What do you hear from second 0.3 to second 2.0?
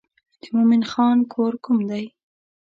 د مومن خان کور کوم